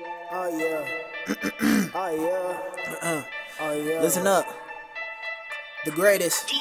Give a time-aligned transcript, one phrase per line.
[0.00, 0.86] Oh yeah.
[1.94, 2.92] oh yeah.
[2.92, 3.22] Uh-uh.
[3.60, 4.00] Oh yeah.
[4.00, 4.46] Listen up.
[5.84, 6.52] The greatest.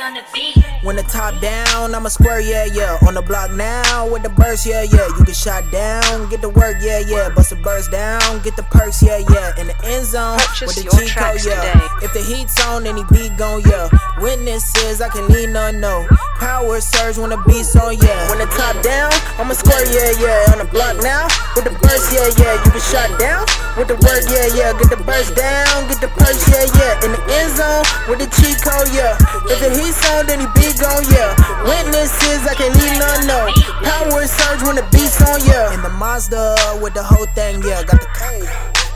[0.00, 0.56] On the beat.
[0.82, 2.96] When the top down, I'm a square, yeah, yeah.
[3.06, 5.10] On the block now with the burst, yeah, yeah.
[5.18, 7.28] You get shot down, get the work, yeah, yeah.
[7.34, 9.52] Bust the burst down, get the perks, yeah, yeah.
[9.58, 11.74] In the end zone Purchase with the your cheat code, yeah.
[11.74, 12.06] today.
[12.06, 13.90] If the heat's on, then he beat gone, yeah.
[14.22, 16.06] Witnesses, I can lean on no.
[16.38, 18.30] Power surge when the beat's on, yeah.
[18.30, 19.10] When the top down,
[19.42, 20.54] I'm a square, yeah, yeah.
[20.54, 21.26] On the block now
[21.58, 22.62] with the burst, yeah, yeah.
[22.62, 24.70] You get shot down with the work, yeah, yeah.
[24.78, 27.04] Get the burst down, get the perks, yeah, yeah.
[27.04, 29.16] In the end zone with the cheat code, yeah.
[29.48, 31.34] If the heat's on, then he beat gon' yeah.
[31.64, 33.50] Witnesses, I can't leave on no.
[33.82, 35.74] Power surge when the beat's on, yeah.
[35.74, 37.82] In the Mazda with the whole thing, yeah.
[37.82, 38.44] Got the K.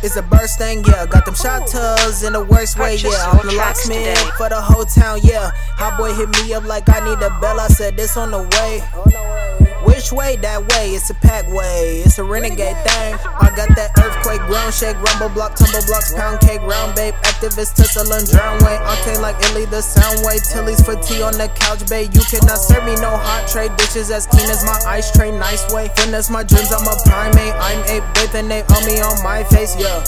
[0.02, 1.06] it's a burst thing, yeah.
[1.06, 3.10] Got them shot tubs in the worst way, yeah.
[3.10, 5.50] your I'm the locksmith for the whole town, yeah.
[5.76, 7.60] Hot boy hit me up like I need a bell.
[7.60, 9.43] I said this on the way.
[9.84, 10.36] Which way?
[10.36, 10.96] That way.
[10.96, 12.02] It's a pack way.
[12.04, 13.14] It's a renegade thing.
[13.20, 17.76] I got that earthquake, ground shake, rumble block, tumble blocks, pound cake, round babe, activist,
[17.76, 18.76] tussle and drown way.
[18.84, 20.40] Octane like Illy, the sound way.
[20.40, 22.12] Tilly's for tea on the couch, babe.
[22.12, 25.30] You cannot serve me no hot tray dishes as clean as my ice tray.
[25.30, 25.88] Nice way.
[25.96, 26.72] Finesse my dreams.
[26.72, 27.54] I'm a primate.
[27.60, 30.00] I'm a babe, and they on me on my face, yeah.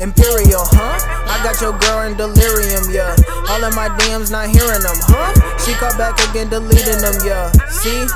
[0.00, 0.98] Imperial, huh?
[1.30, 3.14] I got your girl in delirium, yeah.
[3.46, 5.30] All of my DMs not hearing them, huh?
[5.62, 7.52] She called back again, deleting them, yeah.
[7.70, 8.06] See?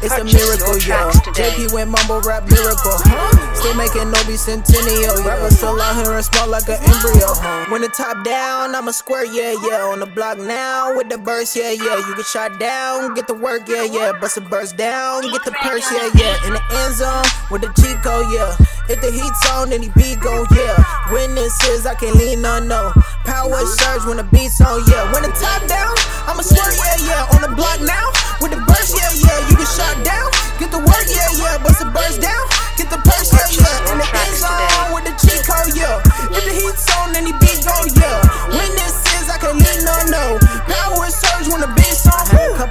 [0.00, 1.10] It's a miracle, yo.
[1.34, 2.94] JP went mumble rap miracle.
[3.02, 3.54] huh?
[3.58, 7.66] Still making no centennial, Rapper still out here and small like an embryo, huh?
[7.66, 9.90] When the top down, I'm a square, yeah, yeah.
[9.90, 11.98] On the block now with the burst, yeah, yeah.
[11.98, 14.12] You get shot down, get the work, yeah, yeah.
[14.20, 16.46] Bust a burst down, get the purse, yeah, yeah.
[16.46, 18.54] In the end zone with the Chico, yeah.
[18.86, 20.78] If the heat's on, then he beat go, yeah.
[21.10, 22.92] Witnesses, I can lean on no.
[23.26, 25.10] Power surge when the beat's on, yeah.
[25.12, 25.90] When the top down,
[26.30, 27.34] I'm a square, yeah, yeah.
[27.34, 29.48] On the block now with the burst, yeah, yeah.
[29.48, 31.58] You get shot down, get the work, yeah, yeah.
[31.62, 32.42] Bust a burst down,
[32.76, 33.67] get the purse, yeah, yeah.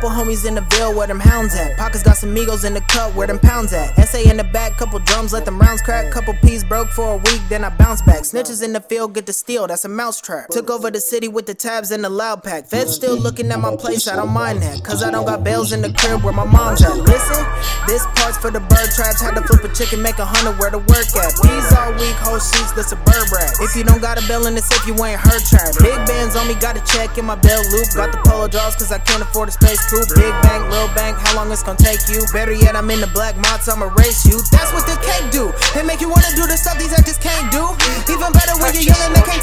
[0.08, 1.78] Couple homies in the Ville where them hounds at.
[1.78, 3.96] Pockets got some Migos in the cup where them pounds at.
[4.08, 6.12] SA in the back, couple drums, let them rounds crack.
[6.12, 8.22] Couple peas broke for a week, then I bounce back.
[8.22, 10.50] Snitches in the field get the steal, that's a mouse trap.
[10.50, 12.68] Took over the city with the tabs and the loud pack.
[12.68, 14.84] Feds still looking at my place, I don't mind that.
[14.84, 16.96] Cause I don't got bells in the crib where my mom's at.
[16.96, 17.44] Listen,
[17.88, 19.22] this part's for the bird traps.
[19.22, 21.34] Had to flip a chicken, make a hundred where to work at.
[21.44, 23.52] Peas all weak whole sheets, that's a bird rat.
[23.60, 25.74] If you don't got a bell in the safe, you ain't heard trap.
[25.80, 27.88] Big bands on me, got a check in my bell loop.
[27.96, 31.34] Got the polo draws cause I can't afford a space Big bank, little bank, how
[31.34, 32.22] long it's gonna take you?
[32.30, 34.38] Better yet, I'm in the black mods, I'ma race you.
[34.54, 35.50] That's what this cake do.
[35.74, 37.66] They make you wanna do the stuff these actors can't do.
[38.06, 39.37] Even better when you're young and they can't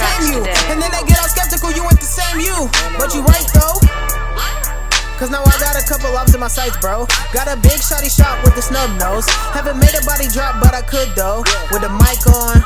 [5.24, 7.08] Cause now I got a couple ops in my sights, bro.
[7.32, 9.24] Got a big shotty shot with the snub nose.
[9.56, 11.40] Haven't made a body drop, but I could though.
[11.72, 12.60] With the mic on.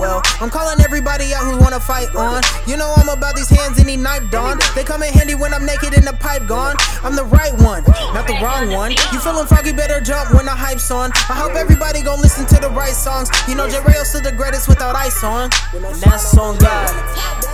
[0.00, 2.40] Well, I'm calling everybody out who wanna fight on.
[2.66, 4.56] You know I'm about these hands any night dawn.
[4.74, 6.74] They come in handy when I'm naked and the pipe gone.
[7.04, 7.84] I'm the right one,
[8.16, 8.92] not the wrong one.
[9.12, 11.12] You feeling froggy, better jump when the hype's on.
[11.28, 13.28] I hope everybody gon' listen to the right songs.
[13.46, 15.50] You know J Rayo's still the greatest without ice on.
[15.74, 17.53] And that's on God.